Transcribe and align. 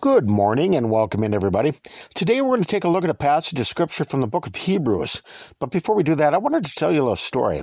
Good 0.00 0.28
morning 0.28 0.76
and 0.76 0.92
welcome 0.92 1.24
in, 1.24 1.34
everybody. 1.34 1.74
Today 2.14 2.40
we're 2.40 2.50
going 2.50 2.62
to 2.62 2.68
take 2.68 2.84
a 2.84 2.88
look 2.88 3.02
at 3.02 3.10
a 3.10 3.14
passage 3.14 3.58
of 3.58 3.66
scripture 3.66 4.04
from 4.04 4.20
the 4.20 4.28
book 4.28 4.46
of 4.46 4.54
Hebrews. 4.54 5.22
But 5.58 5.72
before 5.72 5.96
we 5.96 6.04
do 6.04 6.14
that, 6.14 6.34
I 6.34 6.38
wanted 6.38 6.66
to 6.66 6.74
tell 6.76 6.92
you 6.92 7.00
a 7.00 7.02
little 7.02 7.16
story. 7.16 7.62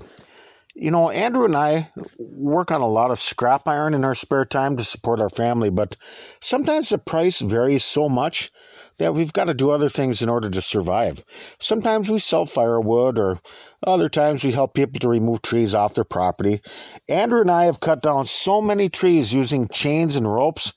You 0.76 0.92
know, 0.92 1.10
Andrew 1.12 1.46
and 1.46 1.56
I 1.56 1.92
work 2.20 2.72
on 2.72 2.82
a 2.82 2.88
lot 2.88 3.10
of 3.10 3.22
scrap 3.22 3.66
iron 3.70 3.94
in 3.94 4.04
our 4.04 4.16
spare 4.16 4.44
time 4.44 4.76
to 4.76 4.84
support 4.84 5.22
our 5.22 5.30
family, 5.30 5.70
but 5.70 5.96
sometimes 6.42 6.90
the 6.90 6.98
price 6.98 7.40
varies 7.40 7.86
so 7.86 8.10
much 8.10 8.52
that 8.98 9.14
we've 9.14 9.32
got 9.32 9.46
to 9.46 9.54
do 9.54 9.72
other 9.72 9.88
things 9.88 10.22
in 10.22 10.28
order 10.28 10.50
to 10.50 10.62
survive. 10.62 11.24
Sometimes 11.60 12.12
we 12.12 12.20
sell 12.20 12.46
firewood, 12.46 13.18
or 13.18 13.40
other 13.88 14.10
times 14.10 14.44
we 14.44 14.52
help 14.52 14.74
people 14.74 15.00
to 15.00 15.08
remove 15.08 15.42
trees 15.42 15.74
off 15.74 15.94
their 15.94 16.04
property. 16.04 16.60
Andrew 17.08 17.40
and 17.40 17.52
I 17.52 17.64
have 17.64 17.80
cut 17.80 18.02
down 18.02 18.26
so 18.26 18.62
many 18.62 18.90
trees 18.90 19.34
using 19.34 19.70
chains 19.70 20.18
and 20.18 20.30
ropes 20.30 20.74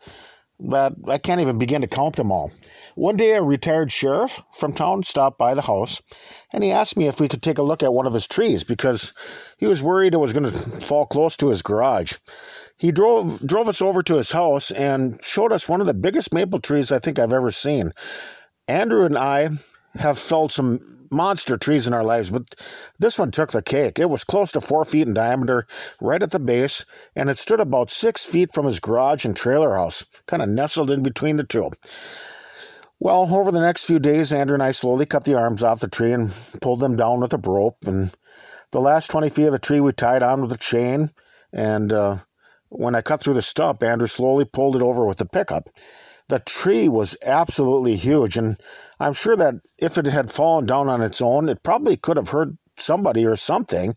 but 0.61 0.95
I 1.07 1.19
can't 1.19 1.41
even 1.41 1.59
begin 1.59 1.83
to 1.83 1.87
count 1.87 2.17
them 2.17 2.33
all. 2.33 2.51
One 2.95 3.17
day, 3.17 3.33
a 3.33 3.43
retired 3.43 3.93
sheriff 3.93 4.43
from 4.53 4.73
town 4.73 5.03
stopped 5.05 5.39
by 5.39 5.55
the 5.55 5.63
house 5.63 6.03
and 6.53 6.65
he 6.65 6.73
asked 6.73 6.97
me 6.97 7.07
if 7.07 7.21
we 7.21 7.29
could 7.29 7.43
take 7.43 7.59
a 7.59 7.63
look 7.63 7.83
at 7.83 7.93
one 7.93 8.07
of 8.07 8.15
his 8.15 8.27
trees 8.27 8.65
because 8.65 9.13
he 9.59 9.67
was 9.67 9.83
worried 9.83 10.15
it 10.15 10.19
was 10.19 10.33
going 10.33 10.45
to 10.45 10.51
fall 10.51 11.07
close 11.07 11.37
to 11.37 11.49
his 11.49 11.63
garage. 11.63 12.15
He 12.79 12.93
drove 12.93 13.45
drove 13.47 13.69
us 13.69 13.83
over 13.83 14.03
to 14.03 14.17
his 14.17 14.31
house 14.31 14.71
and 14.71 15.23
showed 15.23 15.53
us 15.53 15.69
one 15.69 15.81
of 15.81 15.87
the 15.87 15.95
biggest 15.95 16.33
maple 16.33 16.61
trees 16.61 16.93
I 16.93 16.99
think 16.99 17.19
I've 17.19 17.33
ever 17.33 17.51
seen. 17.51 17.93
Andrew 18.69 19.05
and 19.05 19.19
I 19.19 19.51
have 19.97 20.19
felled 20.19 20.53
some 20.53 20.81
monster 21.11 21.57
trees 21.57 21.87
in 21.87 21.95
our 21.95 22.05
lives, 22.05 22.31
but 22.31 22.43
this 22.99 23.19
one 23.19 23.31
took 23.31 23.53
the 23.53 23.63
cake. 23.63 23.99
It 23.99 24.11
was 24.11 24.25
close 24.25 24.53
to 24.53 24.61
four 24.61 24.85
feet 24.85 25.09
in 25.09 25.15
diameter, 25.15 25.67
right 26.01 26.23
at 26.23 26.31
the 26.31 26.39
base, 26.39 26.85
and 27.17 27.31
it 27.31 27.39
stood 27.39 27.61
about 27.61 27.91
six 27.91 28.31
feet 28.31 28.53
from 28.53 28.67
his 28.67 28.81
garage 28.81 29.25
and 29.25 29.37
trailer 29.37 29.75
house, 29.75 30.05
kind 30.27 30.43
of 30.43 30.49
nestled 30.49 30.91
in 30.91 31.03
between 31.03 31.37
the 31.37 31.45
two. 31.45 31.71
Well, 33.01 33.33
over 33.33 33.53
the 33.53 33.61
next 33.61 33.87
few 33.87 34.01
days, 34.01 34.33
Andrew 34.33 34.55
and 34.55 34.63
I 34.63 34.73
slowly 34.73 35.07
cut 35.07 35.25
the 35.25 35.39
arms 35.39 35.63
off 35.63 35.81
the 35.81 35.89
tree 35.89 36.13
and 36.13 36.33
pulled 36.61 36.81
them 36.81 36.97
down 36.97 37.21
with 37.21 37.33
a 37.33 37.39
rope. 37.39 37.79
And 37.87 38.11
the 38.73 38.81
last 38.81 39.11
20 39.11 39.29
feet 39.29 39.47
of 39.47 39.53
the 39.53 39.59
tree 39.61 39.79
we 39.79 39.93
tied 39.93 40.23
on 40.23 40.43
with 40.43 40.53
a 40.53 40.59
chain. 40.59 41.11
And 41.53 41.93
uh, 41.93 42.19
when 42.71 42.97
I 42.97 43.03
cut 43.03 43.21
through 43.21 43.35
the 43.35 43.43
stump, 43.43 43.85
Andrew 43.85 44.09
slowly 44.09 44.45
pulled 44.45 44.75
it 44.75 44.83
over 44.83 45.07
with 45.07 45.19
the 45.19 45.27
pickup. 45.27 45.69
The 46.29 46.41
tree 46.41 46.89
was 46.89 47.17
absolutely 47.25 47.97
huge, 47.97 48.37
and 48.37 48.59
I'm 49.01 49.15
sure 49.15 49.37
that 49.37 49.55
if 49.79 49.97
it 49.97 50.07
had 50.07 50.31
fallen 50.31 50.67
down 50.67 50.89
on 50.89 51.01
its 51.03 51.23
own, 51.23 51.49
it 51.49 51.63
probably 51.63 51.97
could 51.97 52.17
have 52.17 52.29
hurt 52.29 52.51
somebody 52.77 53.27
or 53.27 53.37
something. 53.37 53.95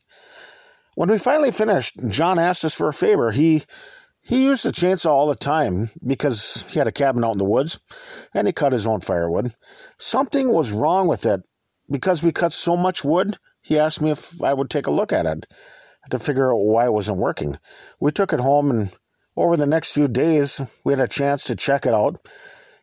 When 0.95 1.09
we 1.09 1.17
finally 1.17 1.51
finished, 1.51 1.99
John 2.07 2.39
asked 2.39 2.65
us 2.65 2.75
for 2.75 2.87
a 2.87 2.93
favor. 2.93 3.31
He 3.31 3.63
he 4.21 4.45
used 4.45 4.65
the 4.65 4.71
chainsaw 4.71 5.09
all 5.09 5.27
the 5.27 5.35
time 5.35 5.89
because 6.05 6.67
he 6.69 6.77
had 6.77 6.87
a 6.87 6.91
cabin 6.91 7.25
out 7.25 7.31
in 7.31 7.37
the 7.39 7.43
woods 7.43 7.79
and 8.33 8.47
he 8.47 8.53
cut 8.53 8.71
his 8.71 8.85
own 8.85 9.01
firewood. 9.01 9.53
Something 9.97 10.51
was 10.51 10.71
wrong 10.71 11.07
with 11.07 11.25
it. 11.25 11.41
Because 11.89 12.23
we 12.23 12.31
cut 12.31 12.53
so 12.53 12.77
much 12.77 13.03
wood, 13.03 13.37
he 13.61 13.77
asked 13.77 14.01
me 14.01 14.11
if 14.11 14.41
I 14.41 14.53
would 14.53 14.69
take 14.69 14.87
a 14.87 14.91
look 14.91 15.11
at 15.11 15.25
it 15.25 15.45
to 16.09 16.19
figure 16.19 16.53
out 16.53 16.59
why 16.59 16.85
it 16.85 16.93
wasn't 16.93 17.17
working. 17.17 17.57
We 17.99 18.11
took 18.11 18.31
it 18.31 18.39
home 18.39 18.71
and 18.71 18.95
over 19.35 19.57
the 19.57 19.65
next 19.65 19.93
few 19.93 20.07
days, 20.07 20.61
we 20.83 20.93
had 20.93 20.99
a 20.99 21.07
chance 21.07 21.45
to 21.45 21.55
check 21.55 21.85
it 21.85 21.93
out, 21.93 22.17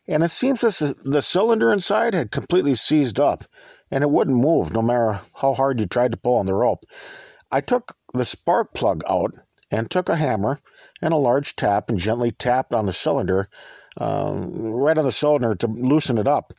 and 0.07 0.23
it 0.23 0.29
seems 0.29 0.61
that 0.61 0.95
the 1.03 1.21
cylinder 1.21 1.71
inside 1.71 2.13
had 2.13 2.31
completely 2.31 2.75
seized 2.75 3.19
up, 3.19 3.43
and 3.91 4.03
it 4.03 4.09
wouldn't 4.09 4.37
move 4.37 4.73
no 4.73 4.81
matter 4.81 5.21
how 5.35 5.53
hard 5.53 5.79
you 5.79 5.85
tried 5.85 6.11
to 6.11 6.17
pull 6.17 6.35
on 6.35 6.45
the 6.45 6.53
rope. 6.53 6.83
I 7.51 7.61
took 7.61 7.95
the 8.13 8.25
spark 8.25 8.73
plug 8.73 9.03
out 9.07 9.35
and 9.71 9.89
took 9.89 10.09
a 10.09 10.15
hammer 10.15 10.59
and 11.01 11.13
a 11.13 11.17
large 11.17 11.55
tap 11.55 11.89
and 11.89 11.99
gently 11.99 12.31
tapped 12.31 12.73
on 12.73 12.85
the 12.85 12.93
cylinder, 12.93 13.49
um, 13.97 14.51
right 14.55 14.97
on 14.97 15.05
the 15.05 15.11
cylinder 15.11 15.55
to 15.55 15.67
loosen 15.67 16.17
it 16.17 16.27
up. 16.27 16.53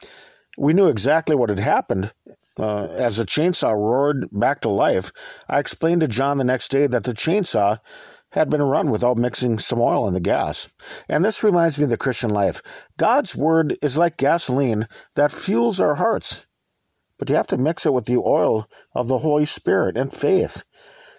We 0.57 0.73
knew 0.73 0.87
exactly 0.87 1.35
what 1.37 1.49
had 1.49 1.61
happened. 1.61 2.13
Uh, 2.59 2.89
as 2.97 3.17
the 3.17 3.25
chainsaw 3.25 3.73
roared 3.73 4.27
back 4.33 4.61
to 4.61 4.69
life, 4.69 5.13
I 5.49 5.59
explained 5.61 6.03
to 6.03 6.09
John 6.09 6.37
the 6.37 6.45
next 6.45 6.69
day 6.71 6.87
that 6.87 7.05
the 7.05 7.13
chainsaw 7.13 7.79
had 8.31 8.49
been 8.49 8.63
run 8.63 8.91
without 8.91 9.17
mixing 9.17 9.59
some 9.59 9.81
oil 9.81 10.07
in 10.07 10.15
the 10.15 10.21
gas. 10.21 10.73
And 11.09 11.25
this 11.25 11.43
reminds 11.43 11.79
me 11.79 11.85
of 11.85 11.91
the 11.91 11.97
Christian 11.97 12.31
life. 12.31 12.63
God's 12.97 13.37
word 13.37 13.77
is 13.83 13.99
like 13.99 14.17
gasoline 14.17 14.87
that 15.15 15.33
fuels 15.33 15.81
our 15.81 15.97
hearts, 15.97 16.47
but 17.19 17.29
you 17.29 17.37
have 17.37 17.49
to 17.49 17.59
mix 17.59 17.87
it 17.87 17.93
with 17.93 18.07
the 18.07 18.19
oil 18.19 18.69
of 18.95 19.09
the 19.09 19.19
Holy 19.19 19.45
Spirit 19.45 19.97
and 19.97 20.13
faith. 20.13 20.65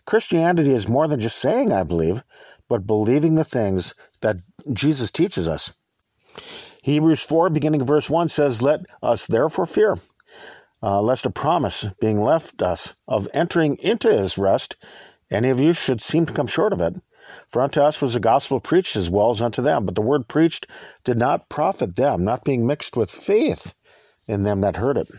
Christianity 0.06 0.74
is 0.74 0.90
more 0.90 1.08
than 1.08 1.20
just 1.20 1.38
saying, 1.38 1.72
I 1.72 1.84
believe, 1.84 2.24
but 2.68 2.88
believing 2.88 3.36
the 3.36 3.44
things 3.44 3.94
that 4.22 4.38
Jesus 4.72 5.12
teaches 5.12 5.48
us. 5.48 5.74
Hebrews 6.84 7.24
4, 7.24 7.50
beginning 7.50 7.86
verse 7.86 8.10
1 8.10 8.30
says, 8.30 8.62
Let 8.62 8.82
us 9.04 9.28
therefore 9.28 9.66
fear, 9.66 10.00
uh, 10.82 11.02
lest 11.02 11.26
a 11.26 11.30
promise 11.30 11.88
being 12.00 12.22
left 12.22 12.62
us 12.64 12.96
of 13.08 13.28
entering 13.34 13.78
into 13.82 14.12
his 14.12 14.38
rest 14.38 14.78
any 15.31 15.50
of 15.50 15.59
you 15.59 15.74
should 15.74 16.02
seem 16.02 16.25
to 16.25 16.34
come 16.34 16.47
short 16.47 16.74
of 16.74 16.81
it. 16.81 16.96
For 17.50 17.62
unto 17.62 17.81
us 17.81 18.02
was 18.02 18.14
the 18.14 18.19
gospel 18.19 18.59
preached 18.59 18.96
as 18.96 19.09
well 19.09 19.30
as 19.30 19.42
unto 19.42 19.62
them, 19.62 19.86
but 19.86 19.96
the 19.96 20.02
word 20.02 20.28
preached 20.28 20.68
did 21.03 21.18
not 21.18 21.50
profit 21.50 21.96
them, 21.96 22.24
not 22.24 22.44
being 22.44 22.68
mixed 22.68 22.97
with 22.97 23.09
faith 23.09 23.74
in 24.28 24.44
them 24.44 24.62
that 24.62 24.78
heard 24.78 24.97
it. 24.97 25.09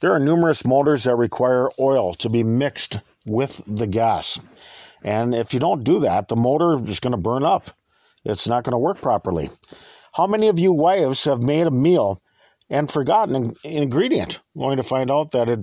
There 0.00 0.12
are 0.12 0.20
numerous 0.20 0.64
motors 0.64 1.04
that 1.04 1.16
require 1.16 1.70
oil 1.78 2.14
to 2.14 2.28
be 2.28 2.42
mixed 2.42 3.00
with 3.26 3.62
the 3.66 3.86
gas. 3.86 4.40
And 5.02 5.34
if 5.34 5.52
you 5.52 5.60
don't 5.60 5.84
do 5.84 6.00
that, 6.00 6.28
the 6.28 6.36
motor 6.36 6.82
is 6.82 7.00
going 7.00 7.12
to 7.12 7.16
burn 7.16 7.44
up. 7.44 7.70
It's 8.24 8.48
not 8.48 8.64
going 8.64 8.72
to 8.72 8.78
work 8.78 9.00
properly. 9.00 9.50
How 10.12 10.26
many 10.26 10.48
of 10.48 10.58
you 10.58 10.72
wives 10.72 11.24
have 11.24 11.42
made 11.42 11.66
a 11.66 11.70
meal 11.70 12.22
and 12.70 12.90
forgotten 12.90 13.36
an 13.36 13.52
ingredient, 13.64 14.40
only 14.56 14.76
to 14.76 14.82
find 14.82 15.10
out 15.10 15.30
that 15.32 15.48
it 15.48 15.60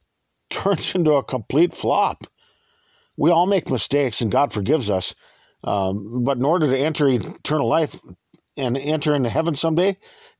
turns 0.50 0.94
into 0.94 1.12
a 1.12 1.24
complete 1.24 1.74
flop? 1.74 2.24
We 3.16 3.30
all 3.30 3.46
make 3.46 3.70
mistakes 3.70 4.20
and 4.20 4.30
God 4.30 4.52
forgives 4.52 4.90
us. 4.90 5.14
Um, 5.62 6.24
but 6.24 6.36
in 6.36 6.44
order 6.44 6.70
to 6.70 6.78
enter 6.78 7.08
eternal 7.08 7.68
life 7.68 7.96
and 8.56 8.76
enter 8.76 9.14
into 9.14 9.30
heaven 9.30 9.54
someday, 9.54 9.96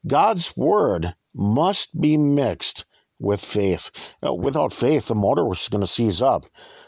God's 0.06 0.56
word 0.56 1.14
must 1.34 2.00
be 2.00 2.16
mixed 2.16 2.84
with 3.18 3.42
faith. 3.42 3.90
Uh, 4.24 4.34
without 4.34 4.72
faith, 4.72 5.08
the 5.08 5.14
motor 5.14 5.50
is 5.50 5.68
going 5.68 5.80
to 5.80 5.86
seize 5.86 6.20
up. 6.20 6.44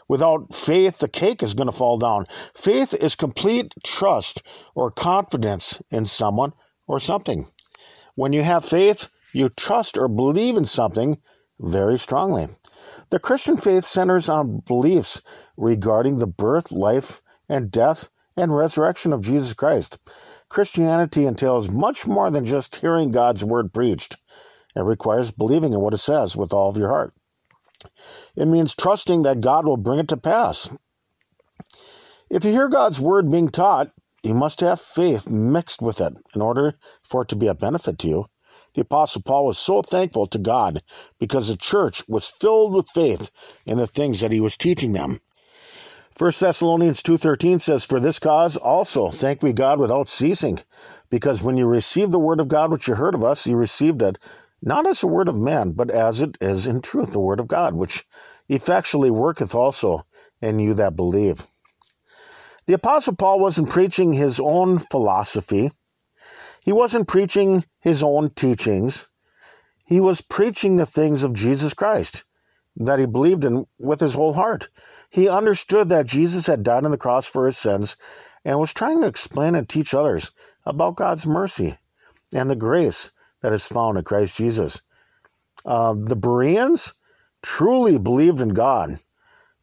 Without 0.07 0.53
faith, 0.53 0.99
the 0.99 1.07
cake 1.07 1.41
is 1.41 1.53
going 1.53 1.67
to 1.67 1.71
fall 1.71 1.97
down. 1.97 2.25
Faith 2.53 2.93
is 2.93 3.15
complete 3.15 3.73
trust 3.83 4.43
or 4.75 4.91
confidence 4.91 5.81
in 5.89 6.05
someone 6.05 6.53
or 6.87 6.99
something. 6.99 7.47
When 8.15 8.33
you 8.33 8.43
have 8.43 8.65
faith, 8.65 9.09
you 9.33 9.49
trust 9.49 9.97
or 9.97 10.07
believe 10.07 10.57
in 10.57 10.65
something 10.65 11.17
very 11.59 11.97
strongly. 11.97 12.47
The 13.09 13.19
Christian 13.19 13.57
faith 13.57 13.85
centers 13.85 14.29
on 14.29 14.63
beliefs 14.65 15.21
regarding 15.57 16.17
the 16.17 16.27
birth, 16.27 16.71
life, 16.71 17.21
and 17.49 17.71
death 17.71 18.09
and 18.35 18.55
resurrection 18.55 19.13
of 19.13 19.21
Jesus 19.21 19.53
Christ. 19.53 19.97
Christianity 20.49 21.25
entails 21.25 21.71
much 21.71 22.07
more 22.07 22.29
than 22.29 22.45
just 22.45 22.77
hearing 22.77 23.11
God's 23.11 23.43
word 23.43 23.73
preached. 23.73 24.17
It 24.75 24.81
requires 24.81 25.31
believing 25.31 25.73
in 25.73 25.79
what 25.79 25.93
it 25.93 25.97
says 25.97 26.37
with 26.37 26.53
all 26.53 26.69
of 26.69 26.77
your 26.77 26.89
heart. 26.89 27.13
It 28.35 28.47
means 28.47 28.75
trusting 28.75 29.23
that 29.23 29.41
God 29.41 29.65
will 29.65 29.77
bring 29.77 29.99
it 29.99 30.07
to 30.09 30.17
pass. 30.17 30.69
If 32.29 32.43
you 32.45 32.51
hear 32.51 32.67
God's 32.67 33.01
word 33.01 33.31
being 33.31 33.49
taught, 33.49 33.91
you 34.23 34.33
must 34.33 34.59
have 34.59 34.81
faith 34.81 35.29
mixed 35.29 35.81
with 35.81 36.01
it 36.01 36.13
in 36.35 36.41
order 36.41 36.75
for 37.01 37.21
it 37.21 37.29
to 37.29 37.35
be 37.35 37.47
a 37.47 37.53
benefit 37.53 37.97
to 37.99 38.07
you. 38.07 38.25
The 38.77 38.83
Apostle 38.83 39.23
Paul 39.23 39.47
was 39.47 39.57
so 39.57 39.81
thankful 39.81 40.27
to 40.27 40.37
God 40.37 40.83
because 41.17 41.47
the 41.47 41.57
church 41.57 42.03
was 42.07 42.29
filled 42.29 42.73
with 42.73 42.87
faith 42.91 43.31
in 43.65 43.79
the 43.79 43.87
things 43.87 44.21
that 44.21 44.31
he 44.31 44.39
was 44.39 44.55
teaching 44.55 44.93
them. 44.93 45.19
1 46.15 46.31
Thessalonians 46.39 47.01
2:13 47.01 47.59
says 47.59 47.83
for 47.83 47.99
this 47.99 48.19
cause 48.19 48.55
also 48.55 49.09
thank 49.09 49.41
we 49.41 49.51
God 49.51 49.79
without 49.79 50.07
ceasing 50.07 50.59
because 51.09 51.41
when 51.41 51.57
you 51.57 51.65
received 51.65 52.11
the 52.11 52.19
word 52.19 52.39
of 52.39 52.49
God 52.49 52.71
which 52.71 52.87
you 52.87 52.93
heard 52.93 53.15
of 53.15 53.23
us 53.23 53.47
you 53.47 53.57
received 53.57 54.03
it 54.03 54.19
not 54.61 54.85
as 54.85 55.01
a 55.01 55.07
word 55.07 55.27
of 55.27 55.35
man 55.35 55.71
but 55.71 55.89
as 55.89 56.21
it 56.21 56.37
is 56.39 56.67
in 56.67 56.79
truth 56.79 57.13
the 57.13 57.19
word 57.19 57.39
of 57.39 57.47
God 57.47 57.75
which 57.75 58.05
effectually 58.47 59.09
worketh 59.09 59.55
also 59.55 60.05
in 60.39 60.59
you 60.59 60.75
that 60.75 60.95
believe. 60.95 61.47
The 62.67 62.73
apostle 62.73 63.15
Paul 63.15 63.39
wasn't 63.39 63.71
preaching 63.71 64.13
his 64.13 64.39
own 64.39 64.77
philosophy 64.77 65.71
he 66.67 66.73
wasn't 66.73 67.07
preaching 67.07 67.63
his 67.79 68.03
own 68.03 68.29
teachings. 68.31 69.07
He 69.87 70.01
was 70.01 70.19
preaching 70.19 70.75
the 70.75 70.85
things 70.85 71.23
of 71.23 71.31
Jesus 71.31 71.73
Christ 71.73 72.25
that 72.75 72.99
he 72.99 73.05
believed 73.05 73.45
in 73.45 73.65
with 73.79 74.01
his 74.01 74.15
whole 74.15 74.33
heart. 74.33 74.67
He 75.09 75.29
understood 75.29 75.87
that 75.87 76.07
Jesus 76.07 76.45
had 76.45 76.63
died 76.63 76.83
on 76.83 76.91
the 76.91 76.97
cross 76.97 77.25
for 77.25 77.45
his 77.45 77.57
sins 77.57 77.95
and 78.43 78.59
was 78.59 78.73
trying 78.73 78.99
to 78.99 79.07
explain 79.07 79.55
and 79.55 79.69
teach 79.69 79.93
others 79.93 80.31
about 80.65 80.97
God's 80.97 81.25
mercy 81.25 81.77
and 82.35 82.49
the 82.49 82.55
grace 82.57 83.11
that 83.39 83.53
is 83.53 83.65
found 83.65 83.97
in 83.97 84.03
Christ 84.03 84.35
Jesus. 84.35 84.81
Uh, 85.65 85.93
the 85.97 86.17
Bereans 86.17 86.95
truly 87.41 87.97
believed 87.97 88.41
in 88.41 88.49
God 88.49 88.99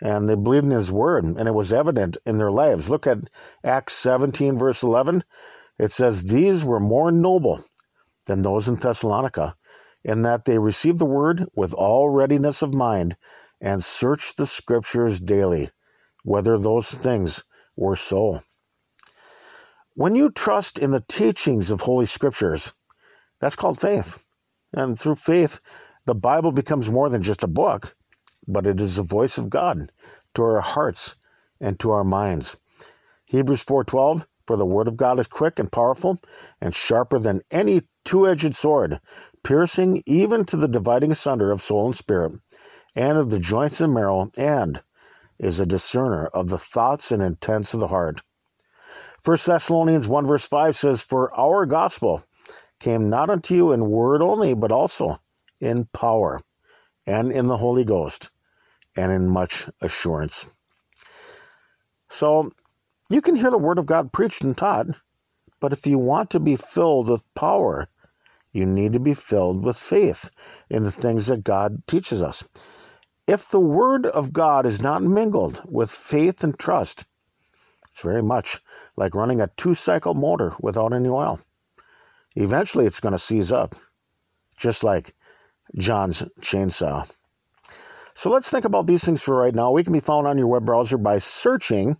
and 0.00 0.26
they 0.26 0.36
believed 0.36 0.64
in 0.64 0.70
his 0.70 0.90
word, 0.90 1.24
and 1.24 1.46
it 1.46 1.54
was 1.54 1.70
evident 1.70 2.16
in 2.24 2.38
their 2.38 2.50
lives. 2.50 2.88
Look 2.88 3.06
at 3.06 3.28
Acts 3.62 3.92
17, 3.92 4.58
verse 4.58 4.82
11. 4.82 5.22
It 5.78 5.92
says, 5.92 6.24
These 6.24 6.64
were 6.64 6.80
more 6.80 7.10
noble 7.10 7.64
than 8.26 8.42
those 8.42 8.68
in 8.68 8.76
Thessalonica, 8.76 9.56
in 10.04 10.22
that 10.22 10.44
they 10.44 10.58
received 10.58 10.98
the 10.98 11.04
word 11.04 11.46
with 11.54 11.74
all 11.74 12.10
readiness 12.10 12.62
of 12.62 12.74
mind 12.74 13.16
and 13.60 13.82
searched 13.82 14.36
the 14.36 14.46
scriptures 14.46 15.18
daily, 15.18 15.70
whether 16.22 16.58
those 16.58 16.90
things 16.90 17.44
were 17.76 17.96
so. 17.96 18.42
When 19.94 20.14
you 20.14 20.30
trust 20.30 20.78
in 20.78 20.90
the 20.90 21.04
teachings 21.06 21.70
of 21.70 21.80
Holy 21.80 22.06
Scriptures, 22.06 22.72
that's 23.40 23.56
called 23.56 23.80
faith. 23.80 24.24
And 24.72 24.98
through 24.98 25.14
faith, 25.16 25.60
the 26.06 26.14
Bible 26.14 26.52
becomes 26.52 26.90
more 26.90 27.08
than 27.08 27.22
just 27.22 27.44
a 27.44 27.48
book, 27.48 27.96
but 28.46 28.66
it 28.66 28.80
is 28.80 28.96
the 28.96 29.02
voice 29.02 29.38
of 29.38 29.50
God 29.50 29.90
to 30.34 30.42
our 30.42 30.60
hearts 30.60 31.16
and 31.60 31.78
to 31.80 31.90
our 31.90 32.04
minds. 32.04 32.56
Hebrews 33.26 33.64
4:12 33.64 34.26
For 34.46 34.56
the 34.56 34.66
word 34.66 34.88
of 34.88 34.96
God 34.96 35.18
is 35.18 35.26
quick 35.26 35.58
and 35.58 35.72
powerful 35.72 36.20
and 36.60 36.74
sharper 36.74 37.18
than 37.18 37.42
any 37.50 37.82
two-edged 38.04 38.54
sword, 38.54 39.00
piercing 39.42 40.02
even 40.06 40.44
to 40.44 40.56
the 40.56 40.68
dividing 40.68 41.10
asunder 41.12 41.50
of 41.50 41.60
soul 41.60 41.86
and 41.86 41.96
spirit, 41.96 42.32
and 42.94 43.16
of 43.16 43.30
the 43.30 43.38
joints 43.38 43.80
and 43.80 43.94
marrow, 43.94 44.30
and 44.36 44.82
is 45.38 45.60
a 45.60 45.66
discerner 45.66 46.26
of 46.26 46.48
the 46.48 46.58
thoughts 46.58 47.10
and 47.10 47.22
intents 47.22 47.74
of 47.74 47.80
the 47.80 47.88
heart. 47.88 48.20
1 49.24 49.38
Thessalonians 49.46 50.06
1 50.06 50.26
verse 50.26 50.46
5 50.46 50.76
says, 50.76 51.02
For 51.02 51.34
our 51.34 51.64
gospel 51.64 52.22
came 52.80 53.08
not 53.08 53.30
unto 53.30 53.54
you 53.54 53.72
in 53.72 53.88
word 53.88 54.20
only, 54.20 54.54
but 54.54 54.70
also 54.70 55.18
in 55.60 55.84
power, 55.94 56.42
and 57.06 57.32
in 57.32 57.46
the 57.46 57.56
Holy 57.56 57.84
Ghost, 57.84 58.30
and 58.96 59.10
in 59.10 59.26
much 59.26 59.68
assurance. 59.80 60.52
So 62.10 62.50
you 63.10 63.20
can 63.20 63.36
hear 63.36 63.50
the 63.50 63.58
word 63.58 63.78
of 63.78 63.86
God 63.86 64.12
preached 64.12 64.42
and 64.42 64.56
taught, 64.56 64.86
but 65.60 65.72
if 65.72 65.86
you 65.86 65.98
want 65.98 66.30
to 66.30 66.40
be 66.40 66.56
filled 66.56 67.08
with 67.08 67.22
power, 67.34 67.86
you 68.52 68.64
need 68.66 68.92
to 68.92 69.00
be 69.00 69.14
filled 69.14 69.64
with 69.64 69.76
faith 69.76 70.30
in 70.70 70.82
the 70.82 70.90
things 70.90 71.26
that 71.26 71.44
God 71.44 71.86
teaches 71.86 72.22
us. 72.22 72.48
If 73.26 73.48
the 73.50 73.60
word 73.60 74.06
of 74.06 74.32
God 74.32 74.66
is 74.66 74.82
not 74.82 75.02
mingled 75.02 75.60
with 75.70 75.90
faith 75.90 76.44
and 76.44 76.58
trust, 76.58 77.06
it's 77.88 78.02
very 78.02 78.22
much 78.22 78.60
like 78.96 79.14
running 79.14 79.40
a 79.40 79.48
two 79.56 79.74
cycle 79.74 80.14
motor 80.14 80.52
without 80.60 80.92
any 80.92 81.08
oil. 81.08 81.40
Eventually, 82.36 82.86
it's 82.86 83.00
going 83.00 83.12
to 83.12 83.18
seize 83.18 83.52
up, 83.52 83.74
just 84.56 84.82
like 84.82 85.14
John's 85.78 86.22
chainsaw. 86.40 87.08
So 88.14 88.30
let's 88.30 88.50
think 88.50 88.64
about 88.64 88.86
these 88.86 89.04
things 89.04 89.22
for 89.22 89.36
right 89.36 89.54
now. 89.54 89.72
We 89.72 89.84
can 89.84 89.92
be 89.92 90.00
found 90.00 90.26
on 90.26 90.38
your 90.38 90.46
web 90.46 90.64
browser 90.64 90.98
by 90.98 91.18
searching 91.18 91.96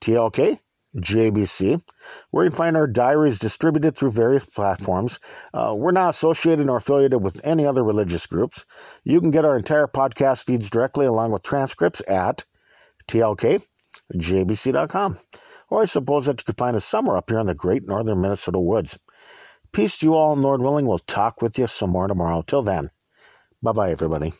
TLK 0.00 0.58
JBC, 0.96 1.82
where 2.30 2.44
you 2.44 2.50
can 2.50 2.56
find 2.56 2.76
our 2.76 2.86
diaries 2.86 3.38
distributed 3.38 3.96
through 3.96 4.10
various 4.10 4.46
platforms. 4.46 5.20
Uh, 5.52 5.74
we're 5.76 5.92
not 5.92 6.10
associated 6.10 6.66
nor 6.66 6.78
affiliated 6.78 7.22
with 7.22 7.44
any 7.44 7.66
other 7.66 7.84
religious 7.84 8.26
groups. 8.26 8.64
You 9.04 9.20
can 9.20 9.30
get 9.30 9.44
our 9.44 9.56
entire 9.56 9.86
podcast 9.86 10.46
feeds 10.46 10.70
directly 10.70 11.06
along 11.06 11.32
with 11.32 11.42
transcripts 11.42 12.02
at 12.08 12.44
TLK 13.06 13.62
jbc.com. 14.14 15.18
Or 15.70 15.82
I 15.82 15.84
suppose 15.84 16.26
that 16.26 16.40
you 16.40 16.44
could 16.44 16.56
find 16.56 16.76
us 16.76 16.84
somewhere 16.84 17.16
up 17.16 17.28
here 17.28 17.38
in 17.40 17.46
the 17.46 17.54
great 17.54 17.86
northern 17.86 18.22
Minnesota 18.22 18.58
woods. 18.58 18.98
Peace 19.72 19.98
to 19.98 20.06
you 20.06 20.14
all, 20.14 20.32
and 20.32 20.40
Lord 20.40 20.62
willing, 20.62 20.86
we'll 20.86 20.98
talk 20.98 21.42
with 21.42 21.58
you 21.58 21.66
some 21.66 21.90
more 21.90 22.08
tomorrow. 22.08 22.42
Till 22.42 22.62
then, 22.62 22.90
bye 23.62 23.72
bye, 23.72 23.90
everybody. 23.90 24.32